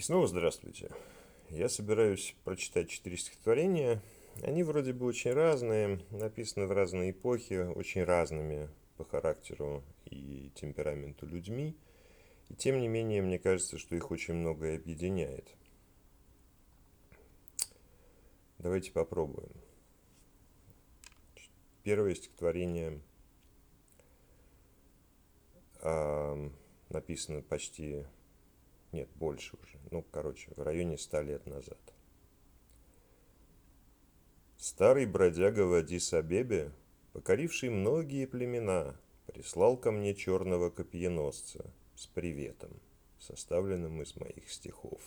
И 0.00 0.02
снова 0.02 0.26
здравствуйте. 0.26 0.90
Я 1.50 1.68
собираюсь 1.68 2.34
прочитать 2.44 2.88
четыре 2.88 3.18
стихотворения. 3.18 4.00
Они 4.42 4.62
вроде 4.62 4.94
бы 4.94 5.04
очень 5.04 5.30
разные, 5.30 6.00
написаны 6.10 6.66
в 6.66 6.72
разные 6.72 7.10
эпохи, 7.10 7.68
очень 7.74 8.04
разными 8.04 8.70
по 8.96 9.04
характеру 9.04 9.84
и 10.06 10.52
темпераменту 10.54 11.26
людьми. 11.26 11.76
И 12.48 12.54
тем 12.54 12.80
не 12.80 12.88
менее, 12.88 13.20
мне 13.20 13.38
кажется, 13.38 13.76
что 13.76 13.94
их 13.94 14.10
очень 14.10 14.32
многое 14.32 14.76
объединяет. 14.76 15.54
Давайте 18.56 18.92
попробуем. 18.92 19.52
Первое 21.82 22.14
стихотворение 22.14 23.02
э, 25.82 26.50
написано 26.88 27.42
почти 27.42 28.06
нет, 28.92 29.08
больше 29.14 29.56
уже. 29.62 29.78
Ну, 29.90 30.04
короче, 30.10 30.50
в 30.56 30.62
районе 30.62 30.98
ста 30.98 31.22
лет 31.22 31.46
назад. 31.46 31.78
Старый 34.58 35.06
бродяга 35.06 35.60
в 35.60 35.74
Адис-Абебе, 35.74 36.70
покоривший 37.12 37.70
многие 37.70 38.26
племена, 38.26 38.96
прислал 39.26 39.76
ко 39.76 39.90
мне 39.90 40.14
черного 40.14 40.70
копьеносца 40.70 41.72
с 41.94 42.06
приветом, 42.06 42.80
составленным 43.18 44.02
из 44.02 44.16
моих 44.16 44.50
стихов. 44.50 45.00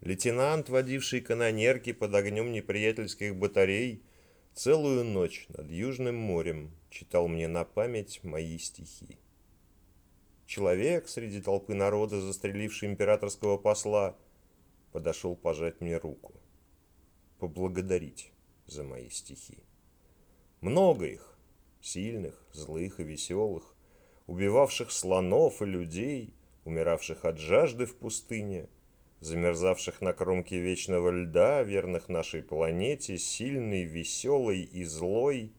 Лейтенант, 0.00 0.68
водивший 0.68 1.20
канонерки 1.20 1.92
под 1.92 2.14
огнем 2.14 2.52
неприятельских 2.52 3.34
батарей, 3.36 4.02
целую 4.54 5.04
ночь 5.04 5.46
над 5.48 5.70
Южным 5.70 6.16
морем 6.16 6.70
читал 6.90 7.28
мне 7.28 7.48
на 7.48 7.64
память 7.64 8.22
мои 8.22 8.58
стихи. 8.58 9.18
Человек 10.46 11.08
среди 11.08 11.40
толпы 11.40 11.74
народа, 11.74 12.20
застреливший 12.20 12.88
императорского 12.88 13.58
посла, 13.58 14.16
подошел 14.92 15.34
пожать 15.34 15.80
мне 15.80 15.96
руку, 15.96 16.34
поблагодарить 17.40 18.30
за 18.66 18.84
мои 18.84 19.10
стихи. 19.10 19.58
Много 20.60 21.06
их, 21.06 21.36
сильных, 21.80 22.46
злых 22.52 23.00
и 23.00 23.02
веселых, 23.02 23.74
убивавших 24.28 24.92
слонов 24.92 25.62
и 25.62 25.64
людей, 25.64 26.32
умиравших 26.64 27.24
от 27.24 27.38
жажды 27.38 27.84
в 27.84 27.96
пустыне, 27.96 28.68
замерзавших 29.18 30.00
на 30.00 30.12
кромке 30.12 30.60
вечного 30.60 31.10
льда, 31.10 31.64
верных 31.64 32.08
нашей 32.08 32.44
планете, 32.44 33.18
сильный, 33.18 33.82
веселый 33.82 34.62
и 34.62 34.84
злой, 34.84 35.52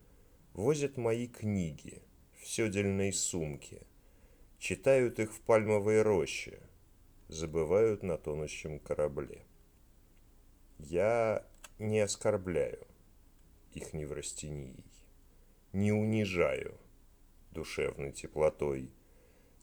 возят 0.54 0.96
мои 0.96 1.28
книги 1.28 2.02
в 2.40 2.48
седельной 2.48 3.12
сумке– 3.12 3.82
читают 4.58 5.20
их 5.20 5.34
в 5.34 5.40
пальмовой 5.42 6.02
роще, 6.02 6.60
забывают 7.28 8.04
на 8.04 8.18
тонущем 8.18 8.80
корабле. 8.80 9.46
Я 10.80 11.46
не 11.80 12.00
оскорбляю 12.00 12.86
их 13.74 13.94
неврастенией, 13.94 14.84
не 15.74 15.92
унижаю 15.92 16.80
душевной 17.52 18.12
теплотой, 18.12 18.92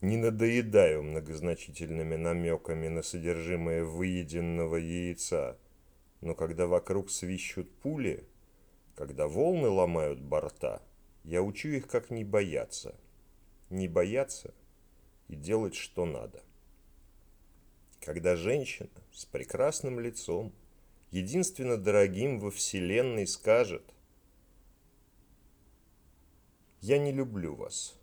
не 0.01 0.17
надоедаю 0.17 1.03
многозначительными 1.03 2.17
намеками 2.17 2.89
на 2.89 3.03
содержимое 3.03 3.85
выеденного 3.85 4.77
яйца, 4.77 5.59
но 6.21 6.35
когда 6.35 6.67
вокруг 6.67 7.11
свищут 7.11 7.71
пули, 7.79 8.25
когда 8.95 9.27
волны 9.27 9.69
ломают 9.69 10.21
борта, 10.21 10.83
я 11.25 11.43
учу 11.43 11.69
их, 11.71 11.89
как 11.89 12.11
не 12.11 12.23
бояться. 12.23 12.95
Не 13.71 13.89
бояться– 13.89 14.55
и 15.29 15.37
делать, 15.37 15.75
что 15.75 16.05
надо. 16.05 16.43
Когда 18.01 18.37
женщина 18.37 18.91
с 19.13 19.25
прекрасным 19.25 20.01
лицом, 20.01 20.53
единственно 21.11 21.77
дорогим 21.77 22.39
во 22.39 22.51
Вселенной, 22.51 23.27
скажет 23.27 23.85
«Я 26.81 26.99
не 26.99 27.13
люблю 27.13 27.55
вас», 27.55 27.99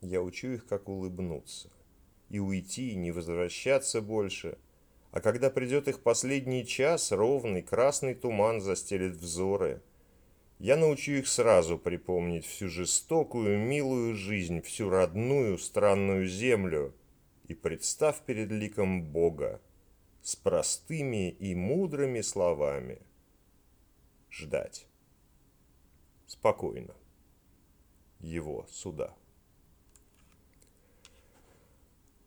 я 0.00 0.22
учу 0.22 0.48
их, 0.48 0.66
как 0.66 0.88
улыбнуться, 0.88 1.70
и 2.28 2.38
уйти, 2.38 2.92
и 2.92 2.96
не 2.96 3.12
возвращаться 3.12 4.00
больше. 4.00 4.58
А 5.10 5.20
когда 5.20 5.50
придет 5.50 5.88
их 5.88 6.00
последний 6.00 6.66
час, 6.66 7.12
ровный 7.12 7.62
красный 7.62 8.14
туман 8.14 8.60
застелит 8.60 9.16
взоры– 9.16 9.82
я 10.58 10.76
научу 10.76 11.12
их 11.12 11.28
сразу 11.28 11.78
припомнить 11.78 12.46
всю 12.46 12.68
жестокую, 12.68 13.58
милую 13.58 14.14
жизнь, 14.14 14.62
всю 14.62 14.88
родную, 14.88 15.58
странную 15.58 16.26
землю. 16.26 16.94
И 17.46 17.54
представь 17.54 18.20
перед 18.22 18.50
ликом 18.50 19.04
Бога 19.04 19.60
с 20.22 20.34
простыми 20.34 21.30
и 21.30 21.54
мудрыми 21.54 22.20
словами. 22.22 22.98
Ждать. 24.30 24.86
Спокойно. 26.26 26.94
Его 28.18 28.66
суда. 28.68 29.14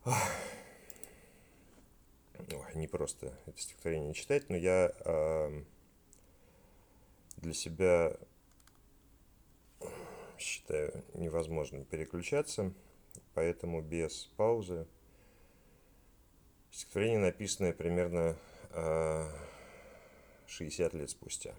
Ой, 0.05 0.15
не 2.75 2.87
просто 2.87 3.33
это 3.45 3.59
стихотворение 3.59 4.13
читать, 4.13 4.49
но 4.49 4.55
я... 4.55 4.91
Э, 5.03 5.63
для 7.41 7.53
себя 7.53 8.15
считаю 10.37 11.03
невозможным 11.13 11.85
переключаться, 11.85 12.73
поэтому 13.33 13.81
без 13.81 14.29
паузы. 14.37 14.87
Стихотворение, 16.71 17.19
написанное 17.19 17.73
примерно 17.73 18.37
60 20.47 20.93
а, 20.93 20.97
лет 20.97 21.09
спустя. 21.09 21.53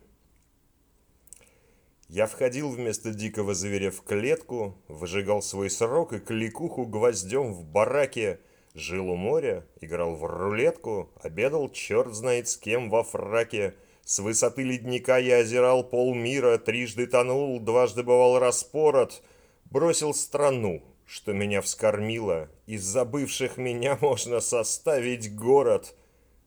Я 2.08 2.26
входил 2.26 2.70
вместо 2.70 3.12
дикого 3.12 3.54
зверя 3.54 3.90
в 3.90 4.02
клетку, 4.02 4.76
выжигал 4.88 5.42
свой 5.42 5.70
срок 5.70 6.12
и 6.12 6.18
кликуху 6.18 6.86
гвоздем 6.86 7.52
в 7.52 7.64
бараке, 7.64 8.40
жил 8.74 9.10
у 9.10 9.16
моря, 9.16 9.66
играл 9.80 10.16
в 10.16 10.24
рулетку, 10.24 11.10
обедал 11.22 11.70
черт 11.70 12.14
знает 12.14 12.48
с 12.48 12.56
кем 12.56 12.90
во 12.90 13.04
фраке– 13.04 13.74
с 14.10 14.18
высоты 14.18 14.64
ледника 14.64 15.18
я 15.18 15.36
озирал 15.36 15.84
полмира, 15.84 16.58
трижды 16.58 17.06
тонул, 17.06 17.60
дважды 17.60 18.02
бывал 18.02 18.40
распорот, 18.40 19.22
бросил 19.66 20.14
страну, 20.14 20.82
что 21.06 21.32
меня 21.32 21.62
вскормило, 21.62 22.48
из 22.66 22.82
забывших 22.82 23.56
меня 23.56 23.96
можно 24.00 24.40
составить 24.40 25.32
город. 25.36 25.94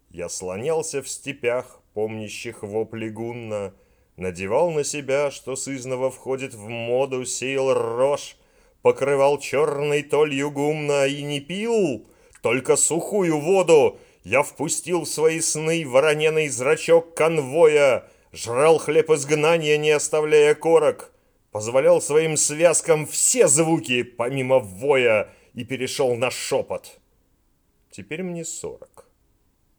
Я 0.09 0.27
слонялся 0.27 1.01
в 1.01 1.07
степях, 1.07 1.79
помнящих 1.93 2.63
вопли 2.63 3.07
гунна, 3.07 3.73
надевал 4.17 4.71
на 4.71 4.83
себя, 4.83 5.31
что 5.31 5.55
сызново 5.55 6.11
входит 6.11 6.53
в 6.53 6.67
моду, 6.67 7.23
сеял 7.23 7.73
рожь, 7.73 8.35
покрывал 8.81 9.39
черной 9.39 10.03
толью 10.03 10.51
гумна 10.51 11.07
и 11.07 11.23
не 11.23 11.39
пил, 11.39 12.05
только 12.41 12.75
сухую 12.75 13.39
воду, 13.39 13.99
я 14.23 14.41
впустил 14.41 15.01
в 15.01 15.07
свои 15.07 15.41
сны 15.41 15.85
вороненый 15.87 16.47
зрачок 16.47 17.15
конвоя, 17.15 18.09
Жрал 18.31 18.79
хлеб 18.79 19.11
изгнания, 19.11 19.77
не 19.77 19.91
оставляя 19.91 20.55
корок, 20.55 21.13
Позволял 21.51 22.01
своим 22.01 22.35
связкам 22.35 23.05
все 23.05 23.47
звуки, 23.47 24.01
помимо 24.03 24.59
воя, 24.59 25.31
И 25.53 25.63
перешел 25.65 26.15
на 26.15 26.31
шепот. 26.31 26.99
Теперь 27.91 28.23
мне 28.23 28.43
сорок. 28.43 29.05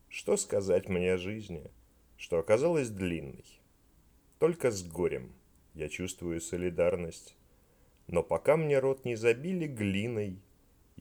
Что 0.09 0.37
сказать 0.37 0.89
мне 0.89 1.15
о 1.15 1.19
жизни, 1.19 1.69
что 2.17 2.39
оказалась 2.39 2.91
длинной? 2.91 3.45
Только 4.39 4.71
с 4.71 4.85
горем 4.85 5.33
я 5.73 5.89
чувствую 5.89 6.41
солидарность. 6.41 7.35
Но 8.07 8.23
пока 8.23 8.57
мне 8.57 8.79
рот 8.79 9.05
не 9.05 9.17
забили 9.17 9.67
глиной, 9.67 10.39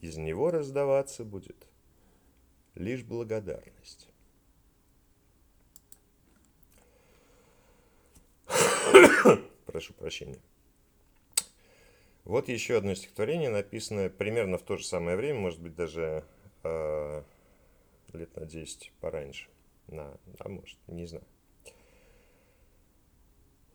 Из 0.01 0.17
него 0.17 0.49
раздаваться 0.49 1.23
будет 1.23 1.67
лишь 2.75 3.03
благодарность. 3.03 4.09
Прошу 9.66 9.93
прощения. 9.93 10.40
Вот 12.23 12.47
еще 12.47 12.78
одно 12.78 12.96
стихотворение, 12.96 13.49
написанное 13.49 14.09
примерно 14.09 14.58
в 14.58 14.64
то 14.64 14.78
же 14.78 14.85
самое 14.85 15.17
время, 15.17 15.40
может 15.40 15.59
быть, 15.59 15.75
даже 15.75 16.23
э, 16.64 17.23
лет 18.14 18.35
на 18.35 18.46
10 18.46 18.93
пораньше. 19.02 19.49
На, 19.87 20.17
а 20.40 20.49
может, 20.49 20.78
не 20.87 21.05
знаю. 21.05 21.25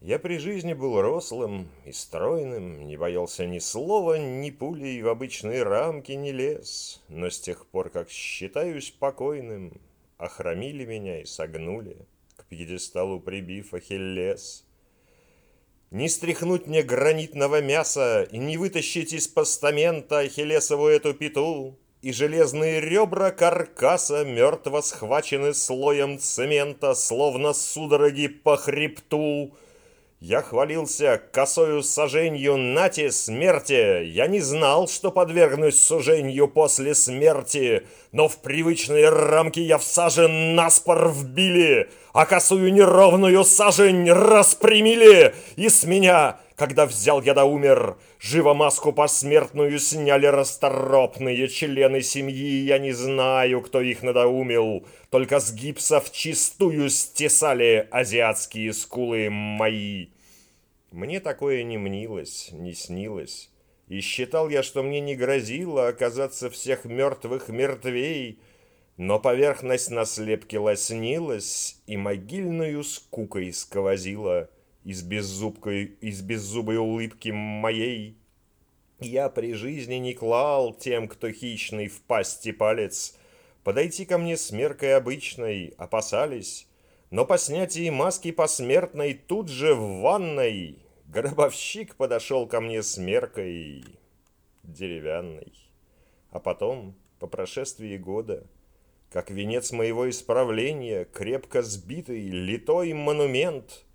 Я 0.01 0.21
при 0.21 0.39
жизни 0.39 0.75
был 0.75 1.01
рослым 1.01 1.69
и 1.85 1.91
стройным, 1.91 2.87
не 2.87 2.97
боялся 2.97 3.47
ни 3.47 3.59
слова, 3.59 4.17
ни 4.17 4.51
пули, 4.51 4.87
и 4.87 5.03
в 5.03 5.09
обычные 5.09 5.65
рамки 5.65 6.13
не 6.13 6.31
лез. 6.31 7.03
Но 7.09 7.31
с 7.31 7.41
тех 7.41 7.67
пор, 7.67 7.91
как 7.91 8.09
считаюсь 8.09 8.91
покойным, 8.91 9.81
охромили 10.17 10.85
меня 10.85 11.21
и 11.21 11.25
согнули, 11.25 11.97
к 12.37 12.45
пьедесталу 12.45 13.19
прибив 13.19 13.75
Ахиллес. 13.75 14.65
Не 15.91 16.09
стряхнуть 16.09 16.69
мне 16.69 16.83
гранитного 16.83 17.61
мяса 17.61 18.23
и 18.31 18.39
не 18.39 18.57
вытащить 18.57 19.13
из 19.13 19.27
постамента 19.27 20.21
Ахиллесову 20.21 20.87
эту 20.87 21.13
пету, 21.13 21.77
и 22.03 22.13
железные 22.13 22.81
ребра 22.81 23.33
каркаса 23.33 24.25
мертво 24.25 24.81
схвачены 24.81 25.55
слоем 25.55 26.21
цемента, 26.21 26.95
словно 26.95 27.53
судороги 27.53 28.29
по 28.29 28.57
хребту. 28.57 29.57
Я 30.21 30.43
хвалился 30.43 31.23
косою 31.31 31.85
соженью 31.85 32.57
нате 32.57 33.13
смерти. 33.13 34.05
Я 34.05 34.27
не 34.27 34.41
знал, 34.41 34.89
что 34.89 35.13
подвергнусь 35.13 35.79
суженью 35.79 36.49
после 36.49 36.97
смерти, 36.97 37.87
но 38.11 38.27
в 38.27 38.39
привычные 38.39 39.11
рамки 39.11 39.61
я 39.61 39.79
всажен 39.79 40.57
наспор 40.57 41.09
вбили, 41.11 41.89
а 42.19 42.27
косую 42.27 42.73
неровную 42.73 43.45
сажень 43.45 44.11
распрямили, 44.11 45.37
и 45.55 45.69
с 45.69 45.85
меня 45.85 46.41
когда 46.57 46.87
взял 46.87 47.23
я 47.23 47.35
да 47.35 47.45
умер, 47.45 47.97
живо 48.19 48.55
маску 48.55 48.93
посмертную 48.93 49.79
сняли 49.79 50.27
расторопные 50.27 51.47
члены 51.47 52.03
семьи. 52.03 52.65
Я 52.65 52.81
не 52.81 52.91
знаю, 52.91 53.61
кто 53.61 53.81
их 53.81 54.03
надоумил, 54.03 54.85
только 55.11 55.39
с 55.39 55.53
гипса 55.53 56.01
в 56.01 56.11
чистую 56.11 56.91
стесали 56.91 57.87
азиатские 57.93 58.73
скулы 58.73 59.31
мои. 59.31 60.09
Мне 60.91 61.21
такое 61.21 61.63
не 61.63 61.79
мнилось, 61.79 62.49
не 62.51 62.75
снилось. 62.75 63.49
И 63.87 64.01
считал 64.01 64.49
я, 64.49 64.65
что 64.65 64.83
мне 64.83 64.99
не 64.99 65.15
грозило 65.15 65.87
оказаться 65.87 66.51
всех 66.51 66.85
мертвых 66.85 67.49
мертвей, 67.49 68.41
но 68.99 69.19
поверхность 69.19 69.91
на 69.91 70.05
слепке 70.05 70.59
лоснилась 70.59 71.81
и 71.87 71.97
могильную 71.97 72.85
скукой 72.85 73.55
сквозила— 73.55 74.51
из 74.89 75.03
беззубкой, 75.03 75.97
из 76.01 76.23
беззубой 76.23 76.79
улыбки 76.79 77.29
моей. 77.29 78.17
Я 79.01 79.29
при 79.29 79.53
жизни 79.53 79.97
не 79.97 80.15
клал 80.15 80.73
тем, 80.73 81.09
кто 81.09 81.31
хищный 81.31 81.89
в 81.89 82.01
пасти 82.01 82.53
палец. 82.53 83.15
Подойти 83.65 84.07
ко 84.07 84.17
мне 84.17 84.39
с 84.39 84.51
меркой 84.51 84.97
обычной 84.97 85.75
опасались, 85.77 86.67
но 87.11 87.27
по 87.27 87.37
снятии 87.37 87.91
маски 87.91 88.31
посмертной 88.31 89.13
тут 89.13 89.51
же 89.51 89.75
в 89.75 90.01
ванной 90.01 90.79
гробовщик 91.07 91.95
подошел 91.97 92.47
ко 92.47 92.63
мне 92.63 92.83
с 92.83 92.97
меркой 92.97 93.85
деревянной. 94.63 95.53
А 96.31 96.41
потом, 96.41 96.95
по 97.19 97.27
прошествии 97.27 97.99
года, 97.99 98.47
как 99.11 99.31
венец 99.31 99.73
моего 99.73 100.09
исправления, 100.09 101.05
крепко 101.05 101.63
сбитый, 101.63 102.29
литой 102.29 102.93
монумент— 102.93 103.85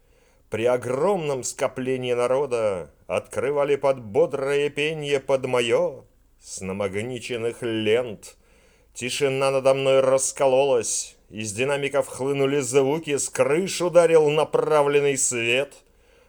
при 0.53 0.65
огромном 0.65 1.43
скоплении 1.43 2.13
народа 2.13 2.91
открывали 3.07 3.75
под 3.75 4.03
бодрое 4.03 4.69
пенье 4.69 5.19
под 5.19 5.47
мое 5.47 6.03
с 6.39 6.61
намагниченных 6.61 7.63
лент. 7.63 8.37
Тишина 8.93 9.49
надо 9.49 9.73
мной 9.73 10.01
раскололась, 10.01 11.15
из 11.31 11.53
динамиков 11.53 12.05
хлынули 12.07 12.59
звуки, 12.59 13.17
с 13.17 13.29
крыш 13.29 13.81
ударил 13.81 14.29
направленный 14.29 15.17
свет. 15.17 15.73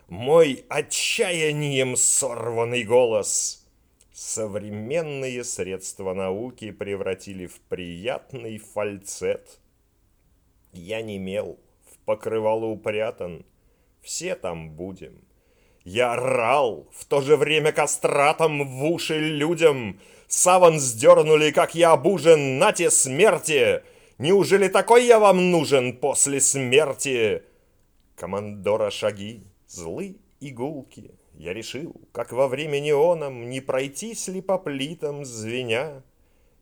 Мой 0.09 0.65
отчаянием 0.71 1.95
сорванный 1.95 2.85
голос. 2.85 3.64
Современные 4.15 5.43
средства 5.43 6.15
науки 6.15 6.71
превратили 6.71 7.47
в 7.47 7.61
приятный 7.63 8.59
фальцет. 8.59 9.59
Я 10.73 11.03
не 11.03 11.19
мел, 11.19 11.59
в 11.91 11.99
покрывало 12.05 12.67
упрятан, 12.67 13.45
все 14.03 14.37
там 14.37 14.71
будем. 14.71 15.21
Я 15.83 16.13
орал, 16.13 16.89
в 16.93 17.07
то 17.07 17.23
же 17.23 17.37
время 17.37 17.73
кастратом 17.73 18.79
в 18.79 18.85
уши 18.85 19.19
людям. 19.19 19.99
Саван 20.29 20.79
сдернули, 20.79 21.51
как 21.51 21.75
я 21.75 21.91
обужен, 21.91 22.59
на 22.59 22.73
те 22.73 22.93
смерти. 22.93 23.83
Неужели 24.19 24.69
такой 24.69 25.07
я 25.07 25.19
вам 25.19 25.51
нужен 25.51 25.93
после 25.93 26.41
смерти? 26.41 27.43
Командора 28.15 28.93
шаги, 28.93 29.43
злы 29.67 30.19
игулки. 30.39 31.11
Я 31.37 31.53
решил, 31.53 31.95
как 32.13 32.33
во 32.33 32.47
время 32.47 32.79
неоном, 32.79 33.51
не 33.51 33.61
пройтись 33.61 34.29
ли 34.29 34.41
по 34.41 34.59
плитам 34.59 35.25
звеня. 35.25 36.03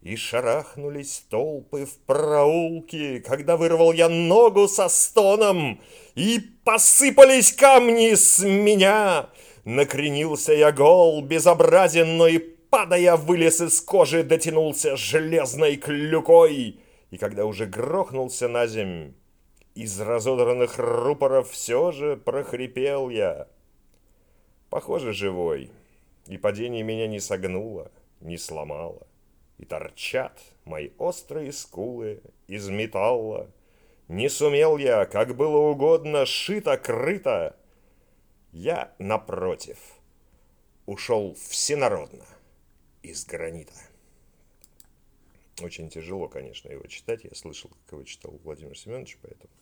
И 0.01 0.17
шарахнулись 0.17 1.25
толпы 1.31 1.87
в 1.87 1.97
проулке, 2.07 3.21
Когда 3.21 3.57
вырвал 3.57 3.93
я 3.93 4.09
ногу 4.09 4.67
со 4.67 4.89
стоном, 4.89 5.81
И 6.17 6.41
посыпались 6.65 7.53
камни 7.53 8.15
с 8.15 8.43
меня. 8.45 9.29
Накренился 9.65 10.55
я 10.55 10.73
гол, 10.73 11.23
безобразен, 11.23 12.17
но 12.17 12.27
и 12.27 12.39
падая 12.39 13.17
вылез 13.17 13.61
из 13.61 13.81
кожи, 13.81 14.25
дотянулся 14.25 14.97
железной 14.97 15.77
клюкой. 15.77 16.81
И 17.11 17.19
когда 17.19 17.45
уже 17.45 17.67
грохнулся 17.67 18.49
на 18.49 18.67
земь, 18.67 19.13
из 19.75 20.01
разодранных 20.01 20.79
рупоров 20.79 21.51
все 21.51 21.93
же 21.93 22.17
прохрипел 22.17 23.09
я. 23.11 23.47
Похоже, 24.73 25.13
живой, 25.13 25.71
и 26.29 26.39
падение 26.39 26.83
меня 26.83 27.07
не 27.07 27.21
согнуло, 27.21 27.93
не 28.23 28.39
сломало. 28.39 29.07
И 29.59 29.67
торчат 29.67 30.41
мои 30.65 30.93
острые 30.97 31.53
скулы 31.53 32.23
из 32.47 32.71
металла. 32.71 33.51
Не 34.09 34.31
сумел 34.31 34.79
я, 34.79 35.05
как 35.05 35.37
было 35.37 35.59
угодно, 35.59 36.25
шито-крыто. 36.25 37.55
Я, 38.53 38.95
напротив, 38.99 39.77
ушел 40.87 41.35
всенародно 41.35 42.25
из 43.03 43.27
гранита. 43.27 43.75
Очень 45.61 45.91
тяжело, 45.91 46.29
конечно, 46.29 46.71
его 46.71 46.87
читать. 46.87 47.25
Я 47.25 47.35
слышал, 47.35 47.69
как 47.69 47.93
его 47.93 48.05
читал 48.05 48.41
Владимир 48.43 48.79
Семенович, 48.79 49.19
поэтому... 49.21 49.53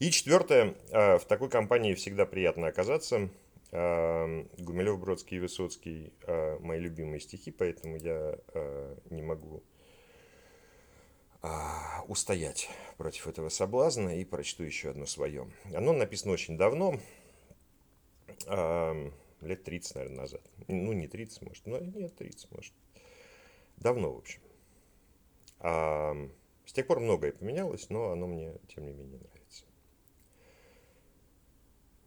И 0.00 0.10
четвертое, 0.10 0.74
а, 0.90 1.18
в 1.18 1.24
такой 1.26 1.48
компании 1.48 1.94
всегда 1.94 2.26
приятно 2.26 2.66
оказаться– 2.66 3.30
Гумилев, 3.72 4.98
Бродский 4.98 5.36
и 5.36 5.40
Высоцкий 5.40 6.12
а, 6.26 6.58
мои 6.58 6.80
любимые 6.80 7.20
стихи, 7.20 7.52
поэтому 7.52 7.96
я 7.98 8.36
а, 8.52 8.98
не 9.10 9.22
могу 9.22 9.62
а, 11.42 12.04
устоять 12.08 12.68
против 12.96 13.28
этого 13.28 13.48
соблазна 13.48 14.20
и 14.20 14.24
прочту 14.24 14.64
еще 14.64 14.90
одно 14.90 15.06
свое. 15.06 15.48
Оно 15.72 15.92
написано 15.92 16.32
очень 16.32 16.58
давно, 16.58 16.98
лет 19.40 19.64
30, 19.64 19.94
наверное, 19.94 20.16
назад. 20.16 20.42
Ну, 20.66 20.92
не 20.92 21.06
30, 21.06 21.42
может, 21.42 21.66
но 21.66 21.78
нет, 21.78 22.16
30, 22.16 22.50
может. 22.50 22.72
Давно, 23.76 24.12
в 24.12 24.18
общем. 24.18 24.40
С 26.66 26.72
тех 26.72 26.86
пор 26.86 27.00
многое 27.00 27.32
поменялось, 27.32 27.88
но 27.90 28.10
оно 28.10 28.26
мне, 28.26 28.54
тем 28.68 28.86
не 28.86 28.92
менее, 28.92 29.18
нравится. 29.18 29.64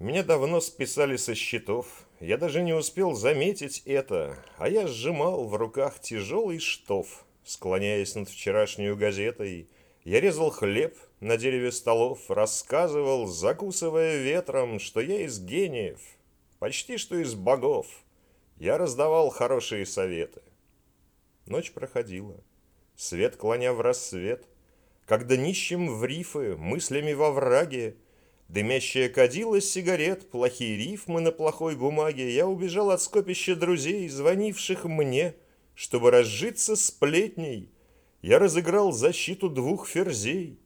Меня 0.04 0.22
давно 0.22 0.60
списали 0.60 1.16
со 1.16 1.34
счетов. 1.34 1.88
Я 2.20 2.38
даже 2.38 2.62
не 2.62 2.74
успел 2.74 3.14
заметить 3.14 3.84
это, 3.86 4.38
а 4.58 4.68
я 4.68 4.86
сжимал 4.86 5.46
в 5.46 5.56
руках 5.56 6.02
тяжелый 6.02 6.60
штоф, 6.60 7.24
склоняясь 7.46 8.14
над 8.14 8.28
вчерашней 8.28 8.94
газетой. 8.96 9.70
Я 10.04 10.20
резал 10.20 10.50
хлеб 10.50 10.98
на 11.22 11.38
дереве 11.38 11.72
столов, 11.72 12.30
рассказывал, 12.30 13.28
закусывая 13.28 14.18
ветром, 14.18 14.82
что 14.82 15.00
я 15.00 15.22
из 15.22 15.40
гениев, 15.40 16.02
почти 16.60 16.98
что 16.98 17.16
из 17.16 17.34
богов. 17.34 17.88
Я 18.58 18.78
раздавал 18.78 19.30
хорошие 19.30 19.86
советы. 19.86 20.42
Ночь 21.46 21.72
проходила, 21.72 22.44
свет 22.98 23.38
клоня 23.38 23.72
в 23.72 23.80
рассвет, 23.80 24.50
когда 25.06 25.38
нищим 25.38 25.98
в 25.98 26.04
рифы, 26.04 26.58
мыслями 26.58 27.14
во 27.14 27.32
враге, 27.32 27.96
Дымящая 28.48 29.10
кадила 29.10 29.60
сигарет, 29.62 30.30
плохие 30.30 30.78
рифмы 30.78 31.22
на 31.22 31.32
плохой 31.32 31.76
бумаге. 31.76 32.34
Я 32.34 32.48
убежал 32.48 32.92
от 32.92 33.02
скопища 33.02 33.56
друзей, 33.56 34.08
звонивших 34.10 34.86
мне, 34.86 35.36
чтобы 35.76 36.12
разжиться 36.12 36.76
сплетней. 36.76 37.72
Я 38.22 38.40
разыграл 38.40 38.92
защиту 38.92 39.50
двух 39.50 39.88
ферзей, 39.88 40.60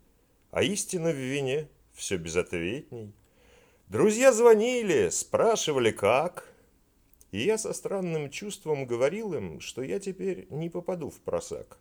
а 0.51 0.63
истина 0.63 1.11
в 1.11 1.15
вине 1.15 1.69
все 1.93 2.17
безответней. 2.17 3.13
Друзья 3.87 4.33
звонили, 4.33 5.09
спрашивали, 5.09 5.91
как. 5.91 6.53
И 7.31 7.39
я 7.39 7.57
со 7.57 7.73
странным 7.73 8.29
чувством 8.29 8.85
говорил 8.85 9.33
им, 9.33 9.59
что 9.59 9.81
я 9.81 9.99
теперь 9.99 10.47
не 10.49 10.69
попаду 10.69 11.09
в 11.09 11.19
просак, 11.21 11.77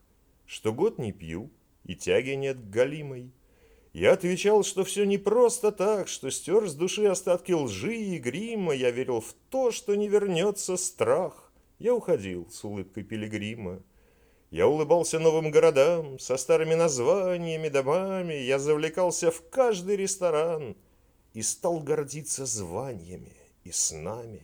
что 0.47 0.73
год 0.73 0.99
не 0.99 1.13
пью 1.13 1.51
и 1.85 1.95
тяги 1.95 2.31
нет 2.31 2.71
галимой. 2.71 3.33
Я 3.97 4.13
отвечал, 4.13 4.63
что 4.63 4.85
все 4.85 5.07
не 5.07 5.17
просто 5.17 5.73
так, 5.73 6.09
что 6.09 6.31
стер 6.31 6.69
с 6.69 6.75
души 6.75 7.07
остатки 7.07 7.53
лжи 7.53 7.97
и 7.97 8.19
грима. 8.19 8.75
Я 8.75 8.91
верил 8.91 9.23
в 9.23 9.33
то, 9.49 9.71
что 9.71 9.95
не 9.95 10.07
вернется 10.07 10.77
страх. 10.77 11.51
Я 11.79 11.95
уходил 11.95 12.47
с 12.51 12.63
улыбкой 12.63 13.05
пилигрима. 13.05 13.83
Я 14.51 14.69
улыбался 14.69 15.19
новым 15.19 15.51
городам, 15.51 16.19
со 16.19 16.37
старыми 16.37 16.75
названиями, 16.75 17.71
домами. 17.71 18.35
Я 18.35 18.59
завлекался 18.59 19.31
в 19.31 19.49
каждый 19.49 19.97
ресторан 19.97 20.77
и 21.33 21.41
стал 21.41 21.81
гордиться 21.81 22.45
званиями 22.45 23.33
и 23.65 23.73
снами. 23.73 24.43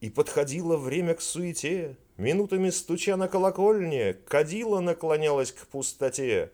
И 0.00 0.10
подходило 0.10 0.76
время 0.76 1.14
к 1.14 1.20
суете, 1.20 1.96
Минутами 2.16 2.68
стуча 2.68 3.16
на 3.16 3.28
колокольне, 3.28 4.12
Кадила 4.12 4.80
наклонялась 4.80 5.52
к 5.52 5.66
пустоте. 5.68 6.50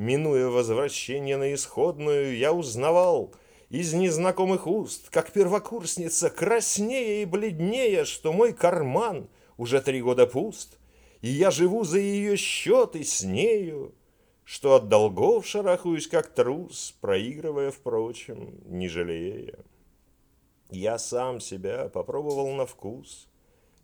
Минуя 0.00 0.48
возвращение 0.48 1.36
на 1.36 1.52
исходную, 1.52 2.34
Я 2.34 2.54
узнавал 2.54 3.34
из 3.68 3.92
незнакомых 3.92 4.66
уст, 4.66 5.10
Как 5.10 5.30
первокурсница, 5.30 6.30
краснее 6.30 7.20
и 7.20 7.26
бледнее, 7.26 8.06
Что 8.06 8.32
мой 8.32 8.54
карман 8.54 9.28
уже 9.58 9.82
три 9.82 10.00
года 10.00 10.26
пуст, 10.26 10.78
И 11.20 11.28
я 11.28 11.50
живу 11.50 11.84
за 11.84 11.98
ее 11.98 12.38
счет 12.38 12.96
и 12.96 13.04
с 13.04 13.24
нею, 13.24 13.94
Что 14.42 14.76
от 14.76 14.88
долгов 14.88 15.46
шарахаюсь, 15.46 16.08
как 16.08 16.32
трус, 16.32 16.96
Проигрывая, 17.02 17.70
впрочем, 17.70 18.58
не 18.64 18.88
жалея. 18.88 19.58
Я 20.70 20.96
сам 20.96 21.40
себя 21.40 21.90
попробовал 21.90 22.50
на 22.54 22.64
вкус 22.64 23.28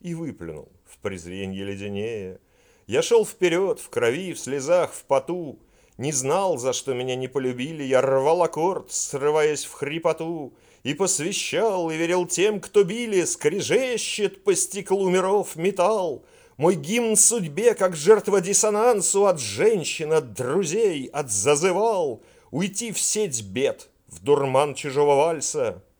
И 0.00 0.14
выплюнул 0.14 0.72
в 0.86 0.96
презренье 0.96 1.62
леденее. 1.62 2.40
Я 2.86 3.02
шел 3.02 3.26
вперед, 3.26 3.80
в 3.80 3.90
крови, 3.90 4.32
в 4.32 4.38
слезах, 4.38 4.94
в 4.94 5.04
поту, 5.04 5.58
Не 5.98 6.12
знал, 6.12 6.58
за 6.58 6.72
что 6.72 6.94
меня 6.94 7.16
не 7.16 7.28
полюбили, 7.28 7.82
Я 7.82 8.02
рвал 8.02 8.42
аккорд, 8.42 8.92
срываясь 8.92 9.64
в 9.64 9.72
хрипоту, 9.72 10.52
И 10.82 10.94
посвящал, 10.94 11.90
и 11.90 11.96
верил 11.96 12.26
тем, 12.26 12.60
кто 12.60 12.84
били, 12.84 13.24
Скрежещет 13.24 14.44
по 14.44 14.54
стеклу 14.54 15.08
миров 15.08 15.56
металл, 15.56 16.24
Мой 16.56 16.74
гимн 16.74 17.16
судьбе, 17.16 17.74
как 17.74 17.96
жертва 17.96 18.40
диссонансу 18.40 19.26
От 19.26 19.40
женщин, 19.40 20.12
от 20.12 20.34
друзей, 20.34 21.06
от 21.06 21.30
зазывал 21.30 22.22
Уйти 22.50 22.92
в 22.92 22.98
сеть 22.98 23.42
бед, 23.42 23.88
в 24.08 24.22
дурман 24.22 24.74
чужого 24.74 25.16
вальса— 25.16 25.82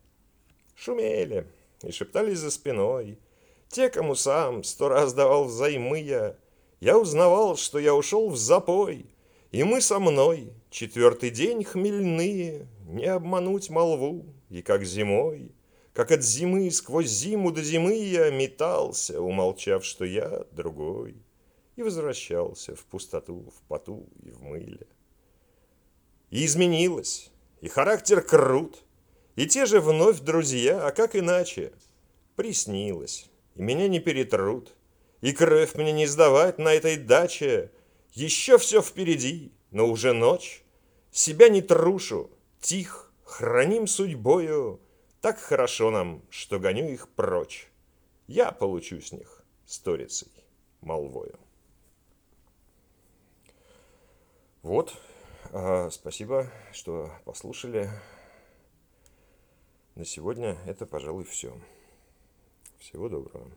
Шумели 0.77 1.47
и 1.81 1.91
шептались 1.91 2.37
за 2.37 2.51
спиной. 2.51 3.17
Те, 3.69 3.89
кому 3.89 4.15
сам 4.15 4.63
сто 4.63 4.89
раз 4.89 5.13
давал 5.13 5.45
взаймы 5.45 5.99
я, 5.99 6.35
Я 6.79 6.99
узнавал, 6.99 7.57
что 7.57 7.79
я 7.79 7.95
ушел 7.95 8.29
в 8.29 8.37
запой, 8.37 9.07
И 9.57 9.63
мы 9.63 9.81
со 9.81 9.97
мной. 9.97 10.53
Четвертый 10.69 11.31
день 11.31 11.63
хмельные, 11.63 12.67
Не 12.85 13.05
обмануть 13.05 13.71
молву, 13.71 14.23
и 14.51 14.61
как 14.61 14.85
зимой, 14.85 15.51
Как 15.93 16.11
от 16.11 16.21
зимы 16.21 16.69
сквозь 16.69 17.09
зиму 17.09 17.51
до 17.51 17.63
зимы 17.63 17.95
я 17.95 18.29
метался, 18.29 19.19
Умолчав, 19.19 19.83
что 19.83 20.05
я 20.05 20.45
другой, 20.51 21.15
И 21.75 21.81
возвращался 21.81 22.75
в 22.75 22.85
пустоту, 22.85 23.51
в 23.51 23.67
поту 23.67 24.07
и 24.23 24.29
в 24.29 24.43
мыле. 24.43 24.85
И 26.29 26.45
изменилось, 26.45 27.31
и 27.59 27.67
характер 27.67 28.21
крут— 28.21 28.83
и 29.35 29.47
те 29.47 29.65
же 29.65 29.81
вновь 29.81 30.19
друзья, 30.19 30.85
а 30.85 30.91
как 30.91 31.15
иначе? 31.15 31.73
Приснилось, 32.35 33.27
и 33.55 33.63
меня 33.63 33.87
не 33.87 33.99
перетрут, 33.99 34.75
И 35.21 35.31
кровь 35.31 35.73
мне 35.73 35.93
не 35.93 36.05
сдавать 36.05 36.59
на 36.59 36.75
этой 36.75 36.95
даче. 36.97 37.71
Еще 38.17 38.57
все 38.57 38.81
впереди, 38.81 39.51
но 39.69 39.87
уже 39.87 40.11
ночь. 40.11 40.63
Себя 41.11 41.49
не 41.49 41.61
трушу, 41.61 42.31
тих, 42.59 43.13
храним 43.23 43.85
судьбою. 43.85 44.81
Так 45.21 45.37
хорошо 45.37 45.91
нам, 45.91 46.23
что 46.31 46.57
гоню 46.57 46.89
их 46.89 47.09
прочь. 47.09 47.67
Я 48.25 48.51
получу 48.51 48.99
с 49.01 49.11
них 49.11 49.45
сторицей, 49.67 50.31
молвою. 50.81 51.37
Вот, 54.63 54.95
а, 55.51 55.91
спасибо, 55.91 56.51
что 56.73 57.11
послушали. 57.23 57.87
На 59.93 60.05
сегодня 60.05 60.57
это, 60.65 60.87
пожалуй, 60.87 61.23
все. 61.23 61.55
Всего 62.79 63.09
доброго. 63.09 63.47